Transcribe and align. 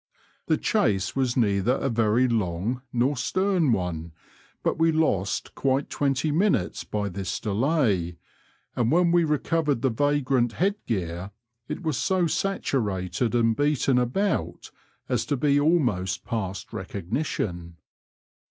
The 0.47 0.57
chase 0.57 1.15
was 1.15 1.37
neither 1.37 1.73
a 1.75 1.87
very 1.87 2.27
long 2.27 2.81
nor 2.91 3.15
stern 3.15 3.71
one, 3.71 4.13
but 4.63 4.79
we 4.79 4.91
lost 4.91 5.53
quite 5.53 5.91
twenty 5.91 6.31
minutes 6.31 6.83
by 6.83 7.07
this 7.07 7.39
delay, 7.39 8.17
and 8.75 8.91
when 8.91 9.11
we 9.11 9.23
recovered 9.23 9.83
the 9.83 9.91
vagrant 9.91 10.53
head 10.53 10.73
gear 10.87 11.29
it 11.67 11.83
was 11.83 11.97
so 11.99 12.25
saturated 12.25 13.35
and 13.35 13.55
beaten 13.55 13.99
about 13.99 14.71
as 15.07 15.23
to 15.27 15.37
be 15.37 15.59
almost 15.59 16.25
past 16.25 16.73
recognition. 16.73 17.75